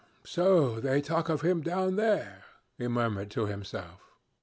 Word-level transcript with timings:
'Ah! 0.03 0.07
So 0.25 0.79
they 0.79 0.99
talk 0.99 1.29
of 1.29 1.41
him 1.41 1.61
down 1.61 1.95
there,' 1.95 2.45
he 2.75 2.87
murmured 2.87 3.29
to 3.29 3.45
himself. 3.45 4.01